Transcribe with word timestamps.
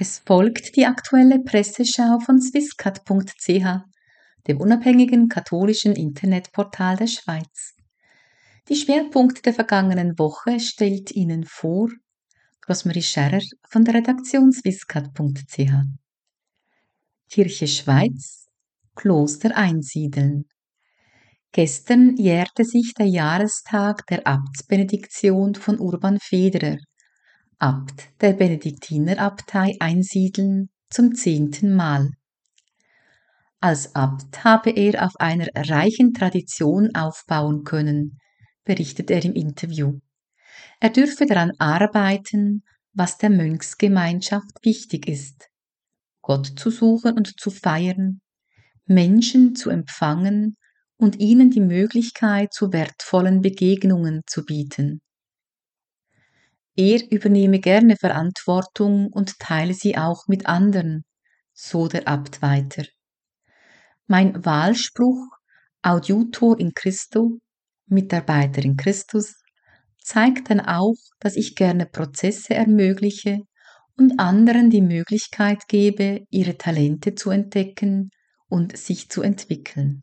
Es 0.00 0.20
folgt 0.20 0.76
die 0.76 0.86
aktuelle 0.86 1.40
Presseschau 1.40 2.20
von 2.20 2.40
swisscat.ch, 2.40 3.82
dem 4.46 4.60
unabhängigen 4.60 5.28
katholischen 5.28 5.96
Internetportal 5.96 6.96
der 6.96 7.08
Schweiz. 7.08 7.74
Die 8.68 8.76
Schwerpunkte 8.76 9.42
der 9.42 9.54
vergangenen 9.54 10.16
Woche 10.16 10.60
stellt 10.60 11.10
Ihnen 11.10 11.42
vor 11.42 11.88
Rosmarie 12.68 13.02
Scherrer 13.02 13.42
von 13.68 13.84
der 13.84 13.94
Redaktion 13.94 14.52
swisscat.ch. 14.52 15.72
Kirche 17.28 17.66
Schweiz 17.66 18.46
Kloster 18.94 19.56
einsiedeln. 19.56 20.44
Gestern 21.50 22.16
jährte 22.16 22.64
sich 22.64 22.94
der 22.96 23.06
Jahrestag 23.06 24.06
der 24.06 24.28
Abtsbenediktion 24.28 25.56
von 25.56 25.80
Urban 25.80 26.20
Federer, 26.20 26.76
Abt 27.60 28.10
der 28.20 28.34
Benediktinerabtei 28.34 29.74
Einsiedeln, 29.80 30.68
zum 30.90 31.16
zehnten 31.16 31.74
Mal. 31.74 32.12
Als 33.58 33.96
Abt 33.96 34.44
habe 34.44 34.70
er 34.70 35.04
auf 35.04 35.16
einer 35.18 35.48
reichen 35.56 36.14
Tradition 36.14 36.94
aufbauen 36.94 37.64
können, 37.64 38.20
berichtet 38.62 39.10
er 39.10 39.24
im 39.24 39.32
Interview. 39.34 39.98
Er 40.78 40.90
dürfe 40.90 41.26
daran 41.26 41.50
arbeiten, 41.58 42.62
was 42.92 43.18
der 43.18 43.30
Mönchsgemeinschaft 43.30 44.64
wichtig 44.64 45.08
ist. 45.08 45.48
Gott 46.22 46.46
zu 46.46 46.70
suchen 46.70 47.16
und 47.16 47.40
zu 47.40 47.50
feiern, 47.50 48.20
Menschen 48.86 49.56
zu 49.56 49.70
empfangen 49.70 50.56
und 50.96 51.18
ihnen 51.18 51.50
die 51.50 51.60
Möglichkeit 51.60 52.52
zu 52.52 52.72
wertvollen 52.72 53.42
Begegnungen 53.42 54.22
zu 54.28 54.44
bieten. 54.44 55.00
Er 56.80 57.10
übernehme 57.10 57.58
gerne 57.58 57.96
Verantwortung 57.96 59.08
und 59.08 59.40
teile 59.40 59.74
sie 59.74 59.98
auch 59.98 60.28
mit 60.28 60.46
anderen, 60.46 61.02
so 61.52 61.88
der 61.88 62.06
Abt 62.06 62.40
weiter. 62.40 62.84
Mein 64.06 64.44
Wahlspruch 64.44 65.26
Audiutor 65.82 66.56
in 66.60 66.70
Christo, 66.74 67.40
Mitarbeiter 67.86 68.62
in 68.62 68.76
Christus, 68.76 69.34
zeigt 70.00 70.50
dann 70.50 70.60
auch, 70.60 70.94
dass 71.18 71.34
ich 71.34 71.56
gerne 71.56 71.84
Prozesse 71.84 72.54
ermögliche 72.54 73.40
und 73.96 74.20
anderen 74.20 74.70
die 74.70 74.80
Möglichkeit 74.80 75.66
gebe, 75.66 76.26
ihre 76.30 76.58
Talente 76.58 77.16
zu 77.16 77.30
entdecken 77.30 78.10
und 78.48 78.76
sich 78.76 79.08
zu 79.08 79.22
entwickeln. 79.22 80.02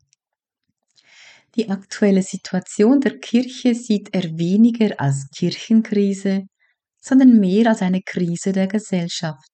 Die 1.54 1.70
aktuelle 1.70 2.22
Situation 2.22 3.00
der 3.00 3.18
Kirche 3.18 3.74
sieht 3.74 4.10
er 4.12 4.24
weniger 4.36 5.00
als 5.00 5.30
Kirchenkrise, 5.34 6.42
sondern 7.00 7.38
mehr 7.38 7.68
als 7.68 7.82
eine 7.82 8.02
Krise 8.02 8.52
der 8.52 8.66
Gesellschaft. 8.66 9.50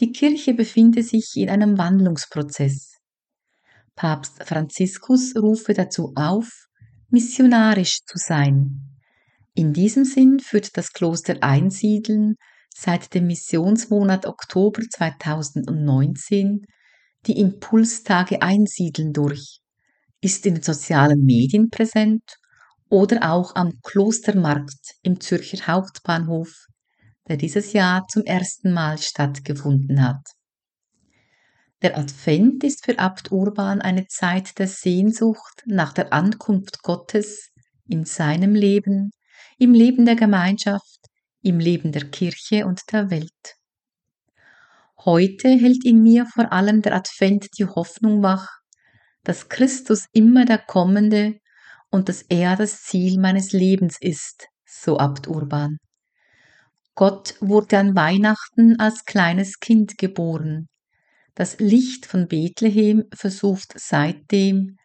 Die 0.00 0.12
Kirche 0.12 0.54
befinde 0.54 1.02
sich 1.02 1.32
in 1.36 1.50
einem 1.50 1.76
Wandlungsprozess. 1.78 2.98
Papst 3.96 4.42
Franziskus 4.44 5.34
rufe 5.36 5.74
dazu 5.74 6.12
auf, 6.14 6.48
missionarisch 7.10 7.98
zu 8.04 8.16
sein. 8.16 8.96
In 9.54 9.72
diesem 9.72 10.04
Sinn 10.04 10.38
führt 10.38 10.76
das 10.76 10.92
Kloster 10.92 11.38
Einsiedeln 11.40 12.36
seit 12.72 13.12
dem 13.12 13.26
Missionsmonat 13.26 14.26
Oktober 14.26 14.82
2019 14.82 16.64
die 17.26 17.40
Impulstage 17.40 18.40
Einsiedeln 18.40 19.12
durch 19.12 19.60
ist 20.20 20.46
in 20.46 20.54
den 20.54 20.62
sozialen 20.62 21.24
Medien 21.24 21.70
präsent 21.70 22.22
oder 22.88 23.30
auch 23.30 23.54
am 23.54 23.80
Klostermarkt 23.82 24.96
im 25.02 25.20
Zürcher 25.20 25.66
Hauptbahnhof, 25.66 26.66
der 27.28 27.36
dieses 27.36 27.72
Jahr 27.72 28.06
zum 28.08 28.24
ersten 28.24 28.72
Mal 28.72 28.98
stattgefunden 28.98 30.02
hat. 30.02 30.22
Der 31.82 31.96
Advent 31.96 32.64
ist 32.64 32.84
für 32.84 32.98
Abt 32.98 33.30
Urban 33.30 33.80
eine 33.80 34.06
Zeit 34.08 34.58
der 34.58 34.66
Sehnsucht 34.66 35.62
nach 35.66 35.92
der 35.92 36.12
Ankunft 36.12 36.82
Gottes 36.82 37.50
in 37.86 38.04
seinem 38.04 38.54
Leben, 38.54 39.12
im 39.58 39.74
Leben 39.74 40.04
der 40.04 40.16
Gemeinschaft, 40.16 40.98
im 41.42 41.60
Leben 41.60 41.92
der 41.92 42.10
Kirche 42.10 42.66
und 42.66 42.82
der 42.92 43.10
Welt. 43.10 43.56
Heute 45.04 45.48
hält 45.48 45.84
in 45.84 46.02
mir 46.02 46.26
vor 46.26 46.52
allem 46.52 46.82
der 46.82 46.96
Advent 46.96 47.46
die 47.58 47.66
Hoffnung 47.66 48.22
wach, 48.22 48.48
dass 49.22 49.48
Christus 49.48 50.06
immer 50.12 50.44
der 50.44 50.58
Kommende 50.58 51.38
und 51.90 52.08
dass 52.08 52.22
er 52.22 52.56
das 52.56 52.82
Ziel 52.82 53.18
meines 53.18 53.52
Lebens 53.52 53.96
ist, 54.00 54.48
so 54.66 54.98
Abt 54.98 55.28
Urban. 55.28 55.78
Gott 56.94 57.36
wurde 57.40 57.78
an 57.78 57.94
Weihnachten 57.94 58.78
als 58.80 59.04
kleines 59.04 59.60
Kind 59.60 59.98
geboren. 59.98 60.68
Das 61.34 61.60
Licht 61.60 62.06
von 62.06 62.26
Bethlehem 62.26 63.04
versucht 63.14 63.72
seitdem, 63.76 64.76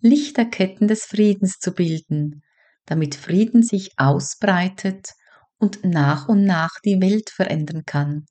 Lichterketten 0.00 0.88
des 0.88 1.04
Friedens 1.04 1.58
zu 1.58 1.72
bilden, 1.72 2.42
damit 2.86 3.14
Frieden 3.14 3.62
sich 3.62 3.90
ausbreitet 3.96 5.10
und 5.58 5.84
nach 5.84 6.28
und 6.28 6.44
nach 6.44 6.80
die 6.84 7.00
Welt 7.00 7.30
verändern 7.30 7.84
kann. 7.86 8.26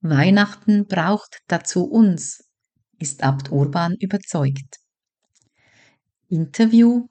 Weihnachten 0.00 0.86
braucht 0.86 1.40
dazu 1.48 1.84
uns, 1.84 2.44
ist 2.98 3.24
Abt 3.24 3.50
Urban 3.50 3.96
überzeugt. 3.98 4.76
Interview 6.28 7.08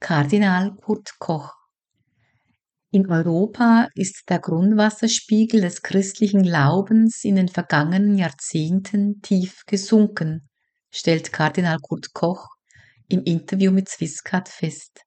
Kardinal 0.00 0.74
Kurt 0.76 1.18
Koch 1.18 1.52
in 2.90 3.08
Europa 3.08 3.86
ist 3.94 4.24
der 4.28 4.40
Grundwasserspiegel 4.40 5.60
des 5.60 5.82
christlichen 5.82 6.42
Glaubens 6.42 7.22
in 7.22 7.36
den 7.36 7.48
vergangenen 7.48 8.16
Jahrzehnten 8.16 9.20
tief 9.20 9.62
gesunken, 9.66 10.48
stellt 10.90 11.32
Kardinal 11.32 11.78
Kurt 11.80 12.12
Koch 12.14 12.48
im 13.08 13.22
Interview 13.22 13.70
mit 13.70 13.88
Swisscat 13.88 14.48
fest. 14.48 15.02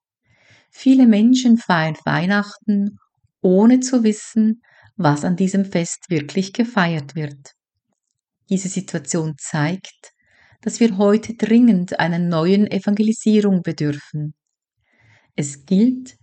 Viele 0.70 1.08
Menschen 1.08 1.58
feiern 1.58 1.98
Weihnachten, 2.06 3.00
ohne 3.42 3.82
zu 3.82 4.04
wissen, 4.04 4.62
was 4.96 5.26
an 5.26 5.36
diesem 5.36 5.66
Fest 5.66 6.06
wirklich 6.10 6.54
gefeiert 6.54 7.16
wird. 7.16 7.52
Diese 8.50 8.70
Situation 8.70 9.34
zeigt, 9.38 10.14
dass 10.62 10.80
wir 10.80 10.98
heute 10.98 11.34
dringend 11.34 12.00
einer 12.00 12.20
neuen 12.20 12.68
Evangelisierung 12.68 13.62
bedürfen. 13.62 14.36
Es 15.36 15.66
gilt, 15.66 16.16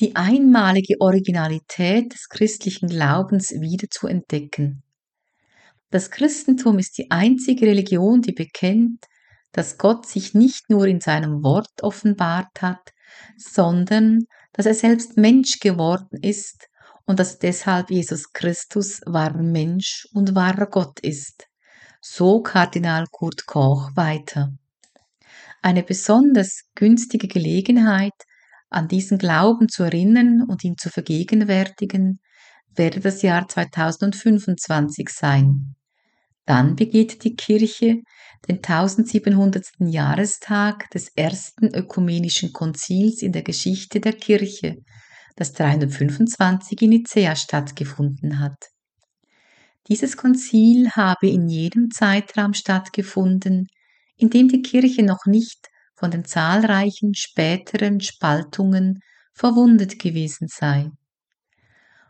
die 0.00 0.14
einmalige 0.16 0.94
Originalität 1.00 2.12
des 2.12 2.28
christlichen 2.28 2.88
Glaubens 2.88 3.50
wieder 3.50 3.88
zu 3.90 4.06
entdecken. 4.06 4.82
Das 5.90 6.10
Christentum 6.10 6.78
ist 6.78 6.98
die 6.98 7.10
einzige 7.10 7.66
Religion, 7.66 8.20
die 8.20 8.32
bekennt, 8.32 9.06
dass 9.52 9.78
Gott 9.78 10.06
sich 10.06 10.34
nicht 10.34 10.68
nur 10.68 10.86
in 10.86 11.00
seinem 11.00 11.42
Wort 11.42 11.82
offenbart 11.82 12.60
hat, 12.60 12.92
sondern 13.36 14.26
dass 14.52 14.66
er 14.66 14.74
selbst 14.74 15.16
Mensch 15.16 15.60
geworden 15.60 16.18
ist 16.20 16.68
und 17.06 17.18
dass 17.18 17.38
deshalb 17.38 17.90
Jesus 17.90 18.32
Christus 18.32 19.00
wahrer 19.06 19.42
Mensch 19.42 20.06
und 20.12 20.34
wahrer 20.34 20.66
Gott 20.66 21.00
ist 21.00 21.46
so 22.08 22.40
Kardinal 22.40 23.06
Kurt 23.10 23.46
Koch 23.46 23.90
weiter. 23.96 24.52
Eine 25.60 25.82
besonders 25.82 26.62
günstige 26.76 27.26
Gelegenheit, 27.26 28.14
an 28.70 28.88
diesen 28.88 29.18
Glauben 29.18 29.68
zu 29.68 29.84
erinnern 29.84 30.44
und 30.48 30.64
ihn 30.64 30.76
zu 30.76 30.90
vergegenwärtigen, 30.90 32.20
werde 32.74 33.00
das 33.00 33.22
Jahr 33.22 33.48
2025 33.48 35.08
sein. 35.08 35.74
Dann 36.44 36.76
begeht 36.76 37.24
die 37.24 37.34
Kirche 37.34 38.02
den 38.48 38.56
1700. 38.56 39.64
Jahrestag 39.80 40.88
des 40.90 41.08
ersten 41.16 41.74
ökumenischen 41.74 42.52
Konzils 42.52 43.22
in 43.22 43.32
der 43.32 43.42
Geschichte 43.42 44.00
der 44.00 44.12
Kirche, 44.12 44.76
das 45.34 45.52
325 45.52 46.80
in 46.82 46.90
Nicea 46.90 47.34
stattgefunden 47.34 48.38
hat. 48.38 48.70
Dieses 49.88 50.16
Konzil 50.16 50.90
habe 50.90 51.28
in 51.28 51.48
jedem 51.48 51.90
Zeitraum 51.90 52.54
stattgefunden, 52.54 53.66
in 54.16 54.30
dem 54.30 54.48
die 54.48 54.62
Kirche 54.62 55.02
noch 55.02 55.26
nicht 55.26 55.68
von 55.96 56.10
den 56.10 56.24
zahlreichen 56.24 57.14
späteren 57.14 58.00
Spaltungen 58.00 59.00
verwundet 59.32 59.98
gewesen 59.98 60.48
sei. 60.48 60.90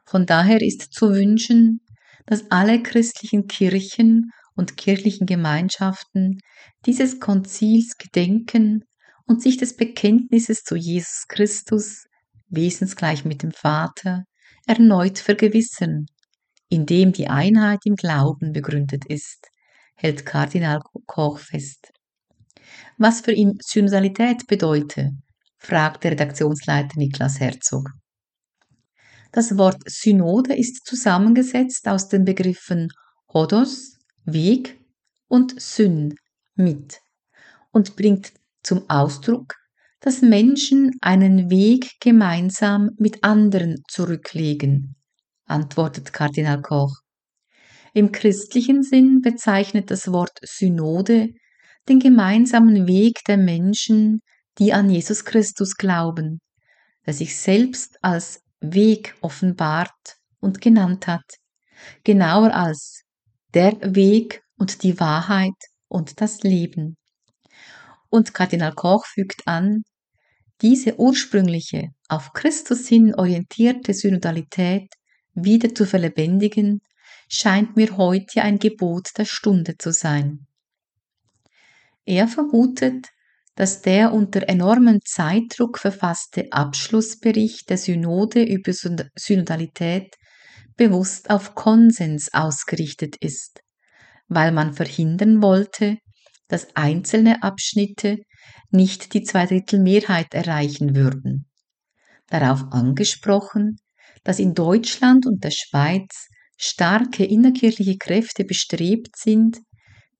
Von 0.04 0.26
daher 0.26 0.60
ist 0.60 0.92
zu 0.92 1.10
wünschen, 1.10 1.80
dass 2.26 2.50
alle 2.50 2.82
christlichen 2.82 3.46
Kirchen 3.46 4.30
und 4.54 4.76
kirchlichen 4.76 5.26
Gemeinschaften 5.26 6.38
dieses 6.84 7.20
Konzils 7.20 7.96
gedenken 7.96 8.84
und 9.26 9.42
sich 9.42 9.56
des 9.56 9.76
Bekenntnisses 9.76 10.62
zu 10.62 10.76
Jesus 10.76 11.24
Christus, 11.28 12.04
wesensgleich 12.48 13.24
mit 13.24 13.42
dem 13.42 13.52
Vater, 13.52 14.24
erneut 14.66 15.18
vergewissern 15.18 16.06
in 16.68 16.86
dem 16.86 17.12
die 17.12 17.28
Einheit 17.28 17.80
im 17.84 17.94
Glauben 17.94 18.52
begründet 18.52 19.04
ist, 19.06 19.48
hält 19.94 20.26
Kardinal 20.26 20.80
Koch 21.06 21.38
fest. 21.38 21.92
Was 22.98 23.20
für 23.20 23.32
ihn 23.32 23.58
Synodalität 23.60 24.46
bedeute, 24.46 25.10
fragt 25.58 26.04
der 26.04 26.12
Redaktionsleiter 26.12 26.98
Niklas 26.98 27.40
Herzog. 27.40 27.90
Das 29.32 29.58
Wort 29.58 29.82
Synode 29.86 30.54
ist 30.54 30.86
zusammengesetzt 30.86 31.88
aus 31.88 32.08
den 32.08 32.24
Begriffen 32.24 32.88
Hodos, 33.32 33.98
Weg 34.24 34.80
und 35.28 35.60
Syn, 35.60 36.14
mit 36.54 37.00
und 37.72 37.96
bringt 37.96 38.32
zum 38.62 38.88
Ausdruck, 38.88 39.54
dass 40.00 40.22
Menschen 40.22 40.92
einen 41.00 41.50
Weg 41.50 41.90
gemeinsam 42.00 42.90
mit 42.98 43.22
anderen 43.24 43.82
zurücklegen, 43.88 44.96
antwortet 45.44 46.12
Kardinal 46.12 46.62
Koch. 46.62 46.94
Im 47.92 48.12
christlichen 48.12 48.82
Sinn 48.82 49.20
bezeichnet 49.22 49.90
das 49.90 50.12
Wort 50.12 50.38
Synode 50.42 51.30
den 51.88 52.00
gemeinsamen 52.00 52.86
Weg 52.86 53.20
der 53.26 53.36
Menschen, 53.36 54.22
die 54.58 54.72
an 54.72 54.90
Jesus 54.90 55.24
Christus 55.24 55.76
glauben, 55.76 56.40
der 57.04 57.14
sich 57.14 57.36
selbst 57.36 57.98
als 58.02 58.40
Weg 58.60 59.14
offenbart 59.20 60.16
und 60.40 60.60
genannt 60.60 61.06
hat, 61.06 61.24
genauer 62.04 62.54
als 62.54 63.02
der 63.54 63.76
Weg 63.94 64.42
und 64.58 64.82
die 64.82 64.98
Wahrheit 64.98 65.54
und 65.88 66.20
das 66.20 66.42
Leben. 66.42 66.96
Und 68.08 68.34
Kardinal 68.34 68.72
Koch 68.72 69.04
fügt 69.06 69.46
an, 69.46 69.82
diese 70.62 70.98
ursprüngliche, 70.98 71.90
auf 72.08 72.32
Christus 72.32 72.88
hin 72.88 73.14
orientierte 73.14 73.92
Synodalität 73.92 74.88
wieder 75.34 75.74
zu 75.74 75.84
verlebendigen, 75.84 76.80
scheint 77.28 77.76
mir 77.76 77.96
heute 77.98 78.42
ein 78.42 78.58
Gebot 78.58 79.10
der 79.18 79.26
Stunde 79.26 79.76
zu 79.76 79.92
sein. 79.92 80.46
Er 82.06 82.28
vermutet, 82.28 83.08
dass 83.56 83.82
der 83.82 84.12
unter 84.12 84.48
enormem 84.48 85.00
Zeitdruck 85.04 85.78
verfasste 85.78 86.52
Abschlussbericht 86.52 87.68
der 87.68 87.78
Synode 87.78 88.44
über 88.44 88.72
Synodalität 88.72 90.14
bewusst 90.76 91.30
auf 91.30 91.54
Konsens 91.54 92.32
ausgerichtet 92.32 93.16
ist, 93.16 93.60
weil 94.28 94.52
man 94.52 94.72
verhindern 94.72 95.42
wollte, 95.42 95.98
dass 96.48 96.68
einzelne 96.76 97.42
Abschnitte 97.42 98.18
nicht 98.70 99.14
die 99.14 99.22
Zweidrittelmehrheit 99.22 100.32
erreichen 100.32 100.94
würden. 100.94 101.48
Darauf 102.28 102.64
angesprochen, 102.70 103.78
dass 104.22 104.38
in 104.38 104.54
Deutschland 104.54 105.26
und 105.26 105.42
der 105.42 105.50
Schweiz 105.50 106.28
starke 106.56 107.24
innerkirchliche 107.24 107.96
Kräfte 107.96 108.44
bestrebt 108.44 109.16
sind, 109.16 109.58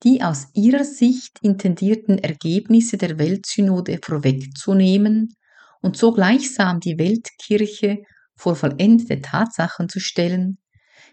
die 0.03 0.23
aus 0.23 0.49
ihrer 0.55 0.85
Sicht 0.85 1.39
intendierten 1.43 2.19
Ergebnisse 2.19 2.99
der 2.99 3.19
Weltsynode 3.19 3.99
vorwegzunehmen 4.03 5.35
und 5.81 5.97
so 5.97 6.13
gleichsam 6.13 6.81
die 6.81 6.99
Weltkirche 6.99 8.03
vor 8.37 8.57
vollendete 8.57 9.21
Tatsachen 9.23 9.89
zu 9.89 10.01
stellen, 10.01 10.59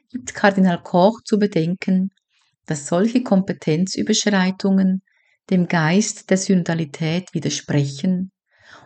gibt 0.09 0.33
Kardinal 0.33 0.81
Koch 0.83 1.21
zu 1.24 1.39
bedenken, 1.39 2.12
dass 2.65 2.88
solche 2.88 3.24
Kompetenzüberschreitungen 3.24 5.01
dem 5.50 5.68
Geist 5.68 6.29
der 6.29 6.38
Synodalität 6.38 7.33
widersprechen 7.33 8.31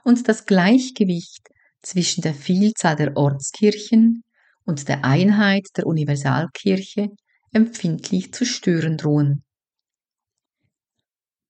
und 0.04 0.28
das 0.28 0.46
Gleichgewicht 0.46 1.50
zwischen 1.82 2.22
der 2.22 2.34
Vielzahl 2.34 2.96
der 2.96 3.16
Ortskirchen 3.16 4.24
und 4.66 4.88
der 4.88 5.06
Einheit 5.06 5.68
der 5.78 5.86
Universalkirche 5.86 7.10
empfindlich 7.52 8.34
zu 8.34 8.46
stören 8.46 8.98
drohen. 8.98 9.44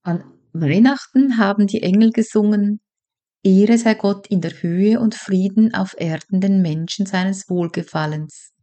An 0.08 0.24
Weihnachten 0.54 1.38
haben 1.38 1.68
die 1.68 1.84
Engel 1.84 2.14
gesungen, 2.14 2.80
Ehre 3.44 3.78
sei 3.78 3.94
Gott 3.94 4.28
in 4.28 4.40
der 4.40 4.54
Höhe 4.62 5.02
und 5.02 5.16
Frieden 5.16 5.74
auf 5.74 5.96
Erden 5.98 6.40
den 6.40 6.62
Menschen 6.62 7.06
seines 7.06 7.50
Wohlgefallens. 7.50 8.54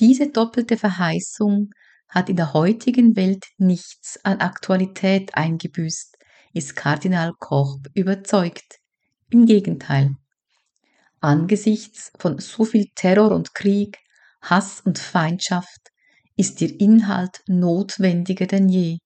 Diese 0.00 0.32
doppelte 0.32 0.76
Verheißung 0.76 1.70
hat 2.08 2.28
in 2.28 2.34
der 2.34 2.54
heutigen 2.54 3.14
Welt 3.14 3.44
nichts 3.58 4.18
an 4.24 4.40
Aktualität 4.40 5.32
eingebüßt, 5.36 6.16
ist 6.54 6.74
Kardinal 6.74 7.34
Koch 7.38 7.78
überzeugt. 7.94 8.80
Im 9.30 9.46
Gegenteil. 9.46 10.16
Angesichts 11.20 12.10
von 12.18 12.40
so 12.40 12.64
viel 12.64 12.86
Terror 12.96 13.30
und 13.30 13.54
Krieg, 13.54 13.96
Hass 14.42 14.80
und 14.80 14.98
Feindschaft 14.98 15.92
ist 16.34 16.60
ihr 16.60 16.80
Inhalt 16.80 17.42
notwendiger 17.46 18.48
denn 18.48 18.68
je. 18.68 18.98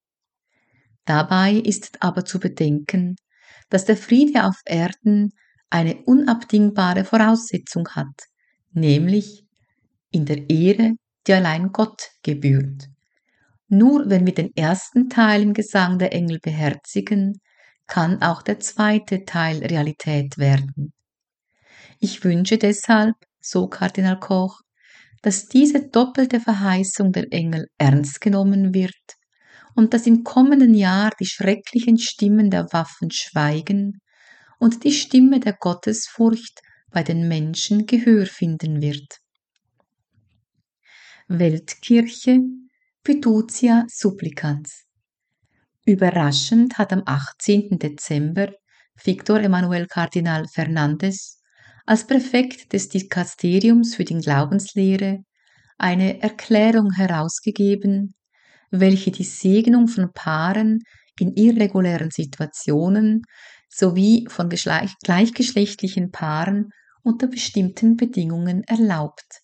Dabei 1.05 1.55
ist 1.55 2.03
aber 2.03 2.25
zu 2.25 2.39
bedenken, 2.39 3.17
dass 3.71 3.85
der 3.85 3.97
Friede 3.97 4.45
auf 4.45 4.61
Erden 4.65 5.33
eine 5.71 5.97
unabdingbare 6.05 7.05
Voraussetzung 7.05 7.89
hat, 7.91 8.29
nämlich 8.73 9.45
in 10.11 10.27
der 10.27 10.49
Ehre, 10.49 10.93
die 11.27 11.33
allein 11.33 11.73
Gott 11.73 12.11
gebührt. 12.23 12.89
Nur 13.69 14.11
wenn 14.11 14.27
wir 14.27 14.35
den 14.35 14.55
ersten 14.55 15.09
Teil 15.09 15.43
im 15.43 15.55
Gesang 15.55 15.99
der 15.99 16.13
Engel 16.13 16.39
beherzigen, 16.41 17.41
kann 17.87 18.23
auch 18.23 18.43
der 18.43 18.61
zweite 18.61 19.25
Teil 19.25 19.65
Realität 19.65 20.37
werden. 20.37 20.93
Ich 21.99 22.23
wünsche 22.23 22.59
deshalb, 22.59 23.15
so 23.41 23.67
Kardinal 23.67 24.21
Koch, 24.21 24.61
dass 25.23 25.47
diese 25.47 25.89
doppelte 25.89 26.41
Verheißung 26.41 27.13
der 27.13 27.33
Engel 27.33 27.69
ernst 27.79 28.21
genommen 28.21 28.75
wird 28.75 28.93
und 29.75 29.95
dass 29.95 30.07
im 30.07 30.25
kommenden 30.25 30.75
Jahr 30.75 31.11
die 31.19 31.27
schrecklichen 31.27 31.99
Stimmen 31.99 32.51
der 32.51 32.73
Waffen 32.73 33.11
schweigen 33.11 34.01
und 34.59 34.85
die 34.85 34.93
Stimme 34.93 35.41
der 35.41 35.55
Gottesfurcht 35.55 36.61
bei 36.91 37.03
den 37.03 37.29
Menschen 37.29 37.87
Gehör 37.87 38.27
finden 38.27 38.83
wird. 38.83 39.19
Weltkirche 41.29 42.41
Fiducia 43.05 43.87
Supplicans. 43.89 44.85
Überraschend 45.85 46.79
hat 46.79 46.93
am 46.93 47.03
18. 47.05 47.79
Dezember 47.79 48.53
Victor 49.03 49.41
Emanuel 49.41 49.87
Kardinal 49.87 50.47
Fernandes 50.47 51.41
als 51.87 52.07
Präfekt 52.07 52.73
des 52.73 52.89
Dikasteriums 52.89 53.97
für 53.97 54.05
die 54.05 54.19
Glaubenslehre 54.19 55.25
eine 55.79 56.23
Erklärung 56.23 56.93
herausgegeben, 56.93 58.15
welche 58.73 59.13
die 59.13 59.25
Segnung 59.25 59.87
von 59.87 60.13
Paaren 60.13 60.81
in 61.21 61.35
irregulären 61.37 62.11
Situationen 62.11 63.23
sowie 63.69 64.27
von 64.29 64.49
gleichgeschlechtlichen 64.49 66.11
Paaren 66.11 66.71
unter 67.03 67.27
bestimmten 67.27 67.97
Bedingungen 67.97 68.65
erlaubt. 68.65 69.41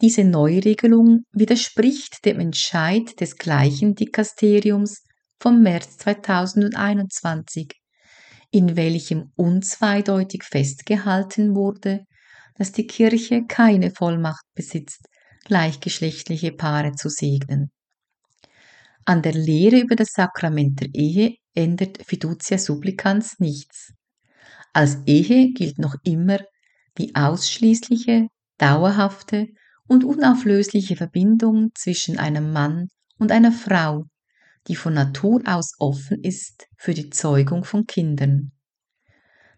Diese 0.00 0.24
Neuregelung 0.24 1.24
widerspricht 1.32 2.24
dem 2.24 2.40
Entscheid 2.40 3.20
des 3.20 3.36
gleichen 3.36 3.94
Dikasteriums 3.94 5.02
vom 5.38 5.62
März 5.62 5.98
2021, 5.98 7.72
in 8.50 8.76
welchem 8.76 9.32
unzweideutig 9.36 10.44
festgehalten 10.44 11.54
wurde, 11.54 12.04
dass 12.56 12.72
die 12.72 12.86
Kirche 12.86 13.44
keine 13.46 13.90
Vollmacht 13.90 14.44
besitzt, 14.54 15.06
gleichgeschlechtliche 15.44 16.52
Paare 16.52 16.92
zu 16.92 17.08
segnen. 17.08 17.70
An 19.04 19.22
der 19.22 19.34
Lehre 19.34 19.80
über 19.80 19.96
das 19.96 20.12
Sakrament 20.12 20.80
der 20.80 20.88
Ehe 20.94 21.36
ändert 21.54 21.98
Fiducia 22.04 22.56
Supplicans 22.56 23.40
nichts. 23.40 23.92
Als 24.72 24.98
Ehe 25.06 25.52
gilt 25.52 25.78
noch 25.78 25.96
immer 26.04 26.38
die 26.98 27.14
ausschließliche, 27.14 28.28
dauerhafte 28.58 29.48
und 29.88 30.04
unauflösliche 30.04 30.96
Verbindung 30.96 31.70
zwischen 31.74 32.18
einem 32.18 32.52
Mann 32.52 32.88
und 33.18 33.32
einer 33.32 33.52
Frau, 33.52 34.04
die 34.68 34.76
von 34.76 34.94
Natur 34.94 35.42
aus 35.46 35.72
offen 35.78 36.22
ist 36.22 36.68
für 36.76 36.94
die 36.94 37.10
Zeugung 37.10 37.64
von 37.64 37.86
Kindern. 37.86 38.52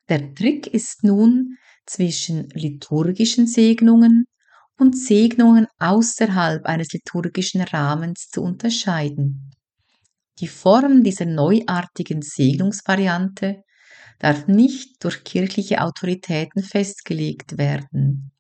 Der 0.09 0.35
Trick 0.35 0.67
ist 0.67 1.05
nun 1.05 1.57
zwischen 1.87 2.49
liturgischen 2.51 3.47
Segnungen 3.47 4.25
und 4.79 4.99
Segnungen 4.99 5.67
außerhalb 5.79 6.67
eines 6.67 6.93
liturgischen 6.93 7.63
Rahmens 7.63 8.29
zu 8.29 8.43
unterscheiden. 8.43 9.51
Die 10.41 10.49
Form 10.49 11.05
dieser 11.05 11.27
neuartigen 11.27 12.23
Segnungsvariante 12.23 13.63
darf 14.19 14.49
nicht 14.49 15.03
durch 15.05 15.23
kirchliche 15.23 15.81
Autoritäten 15.81 16.63
festgelegt 16.63 17.57
werden. 17.57 18.33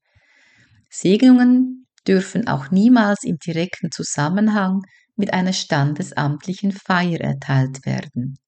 Segnungen 0.90 1.86
dürfen 2.06 2.48
auch 2.48 2.70
niemals 2.70 3.24
im 3.24 3.38
direkten 3.38 3.90
Zusammenhang 3.90 4.82
mit 5.16 5.32
einer 5.32 5.52
standesamtlichen 5.52 6.72
Feier 6.72 7.20
erteilt 7.20 7.86
werden. 7.86 8.38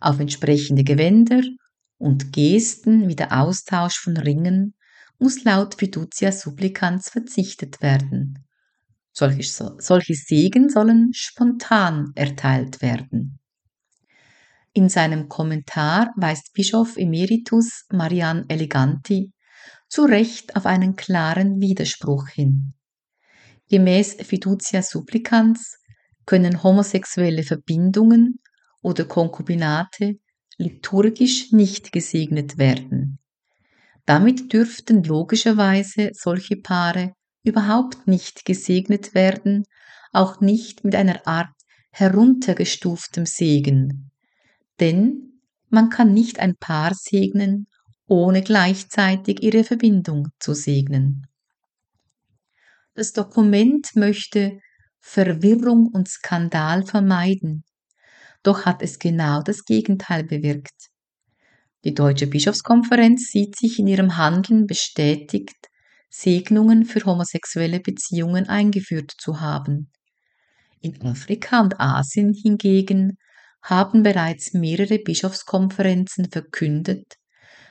Auf 0.00 0.20
entsprechende 0.20 0.84
Gewänder 0.84 1.42
und 1.98 2.32
Gesten 2.32 3.08
wie 3.08 3.16
der 3.16 3.40
Austausch 3.40 3.98
von 3.98 4.16
Ringen 4.16 4.74
muss 5.22 5.44
laut 5.44 5.76
Fiducia 5.76 6.32
Supplicans 6.32 7.08
verzichtet 7.08 7.80
werden. 7.80 8.44
Solche, 9.12 9.42
solche 9.78 10.14
Segen 10.14 10.68
sollen 10.68 11.12
spontan 11.14 12.10
erteilt 12.16 12.82
werden. 12.82 13.38
In 14.72 14.88
seinem 14.88 15.28
Kommentar 15.28 16.12
weist 16.16 16.52
Bischof 16.54 16.96
Emeritus 16.96 17.84
Marian 17.92 18.46
Eleganti 18.48 19.32
zu 19.88 20.04
Recht 20.04 20.56
auf 20.56 20.66
einen 20.66 20.96
klaren 20.96 21.60
Widerspruch 21.60 22.28
hin. 22.28 22.74
Gemäß 23.68 24.14
Fiducia 24.14 24.82
Supplicans 24.82 25.78
können 26.26 26.62
homosexuelle 26.62 27.44
Verbindungen 27.44 28.40
oder 28.82 29.04
Konkubinate 29.04 30.18
liturgisch 30.56 31.52
nicht 31.52 31.92
gesegnet 31.92 32.58
werden. 32.58 33.11
Damit 34.04 34.52
dürften 34.52 35.04
logischerweise 35.04 36.10
solche 36.12 36.56
Paare 36.56 37.14
überhaupt 37.44 38.06
nicht 38.06 38.44
gesegnet 38.44 39.14
werden, 39.14 39.64
auch 40.12 40.40
nicht 40.40 40.84
mit 40.84 40.94
einer 40.94 41.26
Art 41.26 41.52
heruntergestuftem 41.90 43.26
Segen. 43.26 44.10
Denn 44.80 45.40
man 45.68 45.90
kann 45.90 46.12
nicht 46.12 46.38
ein 46.40 46.56
Paar 46.56 46.94
segnen, 46.94 47.66
ohne 48.06 48.42
gleichzeitig 48.42 49.42
ihre 49.42 49.64
Verbindung 49.64 50.28
zu 50.38 50.54
segnen. 50.54 51.26
Das 52.94 53.12
Dokument 53.12 53.94
möchte 53.94 54.60
Verwirrung 55.00 55.88
und 55.88 56.08
Skandal 56.08 56.84
vermeiden, 56.84 57.64
doch 58.42 58.66
hat 58.66 58.82
es 58.82 58.98
genau 58.98 59.42
das 59.42 59.64
Gegenteil 59.64 60.24
bewirkt. 60.24 60.91
Die 61.84 61.94
Deutsche 61.94 62.28
Bischofskonferenz 62.28 63.30
sieht 63.32 63.56
sich 63.56 63.78
in 63.78 63.88
ihrem 63.88 64.16
Handeln 64.16 64.66
bestätigt, 64.66 65.68
Segnungen 66.08 66.84
für 66.84 67.04
homosexuelle 67.04 67.80
Beziehungen 67.80 68.48
eingeführt 68.48 69.12
zu 69.18 69.40
haben. 69.40 69.90
In 70.80 71.02
Afrika 71.02 71.60
und 71.60 71.80
Asien 71.80 72.34
hingegen 72.34 73.16
haben 73.62 74.02
bereits 74.02 74.52
mehrere 74.52 74.98
Bischofskonferenzen 74.98 76.30
verkündet, 76.30 77.14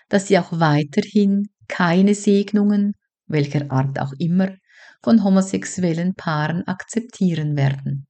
dass 0.09 0.27
sie 0.27 0.39
auch 0.39 0.51
weiterhin 0.51 1.49
keine 1.67 2.15
Segnungen, 2.15 2.93
welcher 3.27 3.71
Art 3.71 3.99
auch 3.99 4.13
immer, 4.19 4.55
von 5.03 5.23
homosexuellen 5.23 6.15
Paaren 6.15 6.67
akzeptieren 6.67 7.55
werden. 7.55 8.07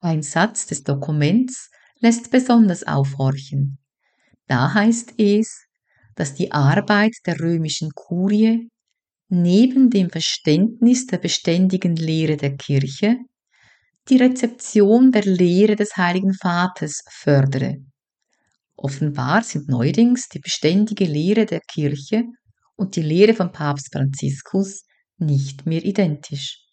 Ein 0.00 0.22
Satz 0.22 0.66
des 0.66 0.84
Dokuments 0.84 1.70
lässt 2.00 2.30
besonders 2.30 2.86
aufhorchen. 2.86 3.78
Da 4.48 4.74
heißt 4.74 5.14
es, 5.18 5.66
dass 6.16 6.34
die 6.34 6.50
Arbeit 6.52 7.12
der 7.26 7.38
römischen 7.38 7.90
Kurie 7.94 8.68
neben 9.28 9.90
dem 9.90 10.10
Verständnis 10.10 11.06
der 11.06 11.18
beständigen 11.18 11.94
Lehre 11.94 12.36
der 12.36 12.56
Kirche 12.56 13.18
die 14.08 14.16
Rezeption 14.16 15.12
der 15.12 15.24
Lehre 15.24 15.76
des 15.76 15.96
Heiligen 15.96 16.32
Vaters 16.32 17.02
fördere. 17.10 17.76
Offenbar 18.74 19.42
sind 19.42 19.68
neuerdings 19.68 20.28
die 20.28 20.38
beständige 20.38 21.04
Lehre 21.04 21.44
der 21.44 21.60
Kirche 21.60 22.24
und 22.74 22.96
die 22.96 23.02
Lehre 23.02 23.34
von 23.34 23.52
Papst 23.52 23.92
Franziskus 23.92 24.84
nicht 25.18 25.66
mehr 25.66 25.84
identisch. 25.84 26.64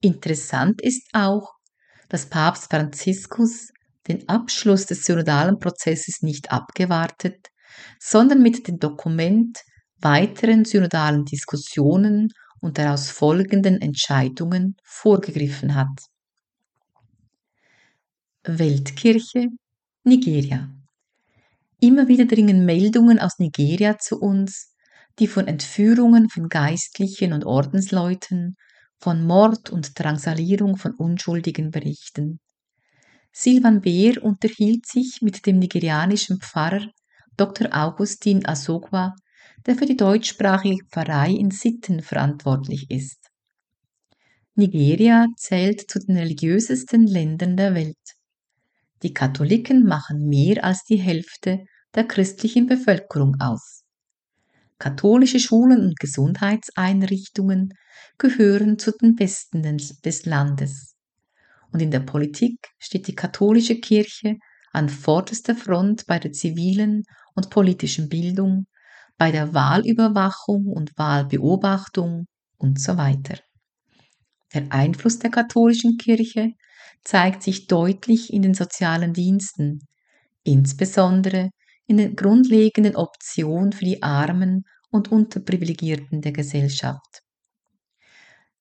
Interessant 0.00 0.80
ist 0.80 1.06
auch, 1.12 1.52
dass 2.08 2.26
Papst 2.30 2.70
Franziskus 2.70 3.72
den 4.08 4.28
Abschluss 4.28 4.86
des 4.86 5.04
synodalen 5.04 5.58
Prozesses 5.58 6.22
nicht 6.22 6.50
abgewartet, 6.50 7.48
sondern 8.00 8.42
mit 8.42 8.66
dem 8.68 8.78
Dokument 8.78 9.58
weiteren 10.00 10.64
synodalen 10.64 11.24
Diskussionen 11.24 12.32
und 12.60 12.78
daraus 12.78 13.10
folgenden 13.10 13.80
Entscheidungen 13.80 14.76
vorgegriffen 14.84 15.74
hat. 15.74 16.06
Weltkirche 18.44 19.48
Nigeria. 20.04 20.68
Immer 21.80 22.08
wieder 22.08 22.24
dringen 22.24 22.64
Meldungen 22.64 23.18
aus 23.18 23.38
Nigeria 23.38 23.98
zu 23.98 24.20
uns, 24.20 24.74
die 25.18 25.26
von 25.26 25.46
Entführungen 25.46 26.28
von 26.28 26.48
Geistlichen 26.48 27.32
und 27.32 27.44
Ordensleuten, 27.44 28.56
von 28.98 29.24
Mord 29.24 29.70
und 29.70 29.98
Drangsalierung 29.98 30.76
von 30.76 30.94
Unschuldigen 30.94 31.70
berichten. 31.70 32.40
Silvan 33.32 33.80
Beer 33.80 34.22
unterhielt 34.22 34.86
sich 34.86 35.22
mit 35.22 35.46
dem 35.46 35.58
nigerianischen 35.58 36.38
Pfarrer 36.40 36.86
Dr. 37.36 37.68
Augustin 37.72 38.46
Asogwa, 38.46 39.14
der 39.66 39.74
für 39.74 39.86
die 39.86 39.96
deutschsprachige 39.96 40.84
Pfarrei 40.90 41.30
in 41.30 41.50
Sitten 41.50 42.02
verantwortlich 42.02 42.90
ist. 42.90 43.30
Nigeria 44.54 45.28
zählt 45.36 45.90
zu 45.90 45.98
den 45.98 46.18
religiösesten 46.18 47.06
Ländern 47.06 47.56
der 47.56 47.74
Welt. 47.74 47.96
Die 49.02 49.14
Katholiken 49.14 49.84
machen 49.84 50.28
mehr 50.28 50.62
als 50.62 50.84
die 50.84 50.98
Hälfte 50.98 51.64
der 51.94 52.04
christlichen 52.04 52.66
Bevölkerung 52.66 53.40
aus. 53.40 53.82
Katholische 54.78 55.40
Schulen 55.40 55.80
und 55.80 55.98
Gesundheitseinrichtungen 55.98 57.72
gehören 58.18 58.78
zu 58.78 58.92
den 58.92 59.14
besten 59.14 59.62
des 59.62 60.26
Landes. 60.26 60.91
Und 61.72 61.80
in 61.80 61.90
der 61.90 62.00
Politik 62.00 62.68
steht 62.78 63.06
die 63.06 63.14
katholische 63.14 63.80
Kirche 63.80 64.36
an 64.72 64.88
vorderster 64.88 65.54
Front 65.54 66.06
bei 66.06 66.18
der 66.18 66.32
zivilen 66.32 67.04
und 67.34 67.50
politischen 67.50 68.08
Bildung, 68.08 68.66
bei 69.16 69.30
der 69.30 69.54
Wahlüberwachung 69.54 70.66
und 70.66 70.96
Wahlbeobachtung 70.96 72.26
und 72.58 72.80
so 72.80 72.96
weiter. 72.96 73.38
Der 74.54 74.70
Einfluss 74.70 75.18
der 75.18 75.30
katholischen 75.30 75.96
Kirche 75.96 76.52
zeigt 77.04 77.42
sich 77.42 77.66
deutlich 77.66 78.32
in 78.32 78.42
den 78.42 78.54
sozialen 78.54 79.14
Diensten, 79.14 79.80
insbesondere 80.44 81.50
in 81.86 81.96
den 81.96 82.16
grundlegenden 82.16 82.96
Optionen 82.96 83.72
für 83.72 83.84
die 83.84 84.02
Armen 84.02 84.64
und 84.90 85.10
Unterprivilegierten 85.10 86.20
der 86.20 86.32
Gesellschaft. 86.32 87.22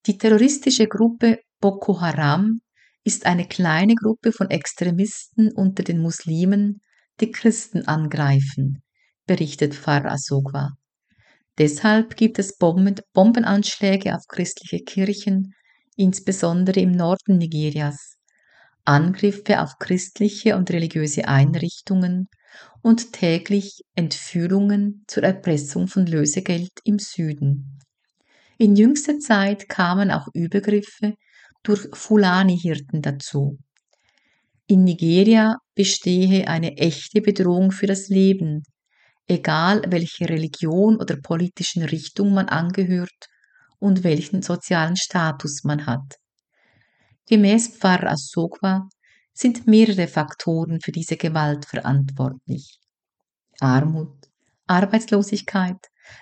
Die 0.07 0.17
terroristische 0.17 0.87
Gruppe 0.87 1.39
Boko 1.59 2.01
Haram 2.01 2.61
ist 3.03 3.25
eine 3.25 3.47
kleine 3.47 3.95
Gruppe 3.95 4.31
von 4.31 4.49
Extremisten 4.49 5.51
unter 5.51 5.83
den 5.83 5.99
Muslimen, 5.99 6.81
die 7.19 7.31
Christen 7.31 7.87
angreifen, 7.87 8.83
berichtet 9.25 9.75
Pfarrer 9.75 10.11
Asogwa. 10.11 10.71
Deshalb 11.57 12.15
gibt 12.15 12.39
es 12.39 12.57
Bombenanschläge 12.57 14.15
auf 14.15 14.23
christliche 14.27 14.83
Kirchen, 14.83 15.53
insbesondere 15.95 16.79
im 16.79 16.91
Norden 16.91 17.37
Nigerias. 17.37 18.17
Angriffe 18.85 19.61
auf 19.61 19.77
christliche 19.77 20.55
und 20.55 20.71
religiöse 20.71 21.27
Einrichtungen 21.27 22.29
und 22.81 23.13
täglich 23.13 23.81
Entführungen 23.95 25.03
zur 25.07 25.23
Erpressung 25.23 25.87
von 25.87 26.05
Lösegeld 26.05 26.71
im 26.83 26.97
Süden. 26.97 27.79
In 28.57 28.75
jüngster 28.75 29.19
Zeit 29.19 29.69
kamen 29.69 30.09
auch 30.09 30.27
Übergriffe 30.33 31.15
durch 31.63 31.87
Fulani-Hirten 31.93 33.01
dazu. 33.01 33.57
In 34.67 34.83
Nigeria 34.83 35.57
bestehe 35.75 36.47
eine 36.47 36.77
echte 36.77 37.21
Bedrohung 37.21 37.71
für 37.71 37.87
das 37.87 38.07
Leben, 38.07 38.63
egal 39.27 39.83
welche 39.87 40.29
Religion 40.29 40.97
oder 40.97 41.17
politischen 41.17 41.83
Richtung 41.83 42.33
man 42.33 42.47
angehört 42.47 43.27
und 43.79 44.03
welchen 44.03 44.41
sozialen 44.41 44.95
Status 44.95 45.63
man 45.63 45.85
hat. 45.85 46.15
Gemäß 47.27 47.77
Pfarrer 47.77 48.11
Asogwa 48.11 48.87
sind 49.33 49.67
mehrere 49.67 50.07
Faktoren 50.07 50.79
für 50.81 50.91
diese 50.91 51.17
Gewalt 51.17 51.65
verantwortlich. 51.65 52.79
Armut, 53.59 54.17
Arbeitslosigkeit, 54.67 55.77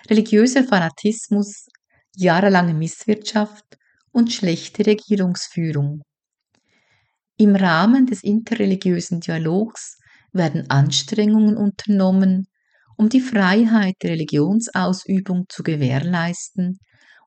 religiöser 0.08 0.64
Fanatismus, 0.64 1.66
jahrelange 2.16 2.74
Misswirtschaft 2.74 3.64
und 4.12 4.32
schlechte 4.32 4.86
Regierungsführung. 4.86 6.02
Im 7.36 7.56
Rahmen 7.56 8.06
des 8.06 8.22
interreligiösen 8.22 9.20
Dialogs 9.20 9.98
werden 10.32 10.68
Anstrengungen 10.68 11.56
unternommen, 11.56 12.46
um 12.96 13.08
die 13.08 13.20
Freiheit 13.20 13.94
der 14.02 14.10
Religionsausübung 14.10 15.46
zu 15.48 15.62
gewährleisten 15.62 16.78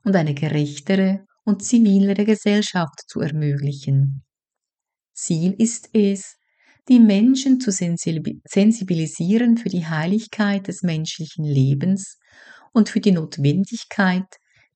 und 0.03 0.15
eine 0.15 0.33
gerechtere 0.33 1.25
und 1.45 1.63
zivilere 1.63 2.25
Gesellschaft 2.25 3.01
zu 3.07 3.21
ermöglichen. 3.21 4.23
Ziel 5.13 5.55
ist 5.57 5.89
es, 5.93 6.37
die 6.89 6.99
Menschen 6.99 7.59
zu 7.59 7.71
sensibilisieren 7.71 9.57
für 9.57 9.69
die 9.69 9.85
Heiligkeit 9.85 10.67
des 10.67 10.83
menschlichen 10.83 11.45
Lebens 11.45 12.19
und 12.73 12.89
für 12.89 12.99
die 12.99 13.11
Notwendigkeit, 13.11 14.27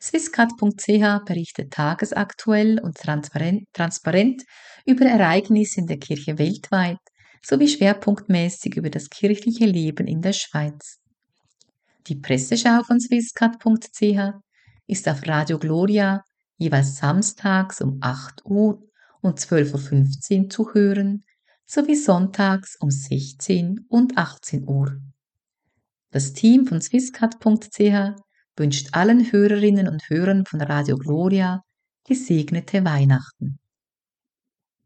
Swisscat.ch 0.00 1.24
berichtet 1.24 1.72
tagesaktuell 1.72 2.80
und 2.80 2.96
transparent, 2.96 3.64
transparent 3.72 4.44
über 4.86 5.06
Ereignisse 5.06 5.80
in 5.80 5.86
der 5.86 5.98
Kirche 5.98 6.38
weltweit 6.38 6.98
sowie 7.42 7.68
schwerpunktmäßig 7.68 8.76
über 8.76 8.90
das 8.90 9.10
kirchliche 9.10 9.66
Leben 9.66 10.06
in 10.06 10.22
der 10.22 10.32
Schweiz. 10.32 11.00
Die 12.08 12.16
Presseschau 12.16 12.82
von 12.84 12.98
swisscat.ch 13.00 14.40
ist 14.86 15.08
auf 15.08 15.26
Radio 15.26 15.58
Gloria 15.58 16.24
jeweils 16.56 16.96
samstags 16.96 17.82
um 17.82 17.98
8 18.00 18.46
Uhr 18.46 18.82
und 19.20 19.38
12.15 19.38 20.44
Uhr 20.44 20.48
zu 20.48 20.72
hören, 20.72 21.24
sowie 21.66 21.96
sonntags 21.96 22.76
um 22.80 22.90
16 22.90 23.84
und 23.90 24.16
18 24.16 24.66
Uhr. 24.66 24.98
Das 26.10 26.32
Team 26.32 26.66
von 26.66 26.80
swisscat.ch 26.80 28.16
wünscht 28.56 28.88
allen 28.92 29.30
Hörerinnen 29.30 29.86
und 29.86 30.08
Hörern 30.08 30.46
von 30.46 30.62
Radio 30.62 30.96
Gloria 30.96 31.62
gesegnete 32.04 32.86
Weihnachten. 32.86 33.58